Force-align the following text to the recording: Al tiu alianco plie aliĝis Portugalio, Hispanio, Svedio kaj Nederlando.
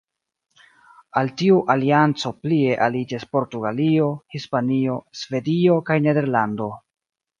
Al 1.19 1.27
tiu 1.41 1.59
alianco 1.73 2.31
plie 2.45 2.79
aliĝis 2.85 3.27
Portugalio, 3.37 4.09
Hispanio, 4.37 4.97
Svedio 5.21 5.77
kaj 5.91 5.99
Nederlando. 6.07 6.73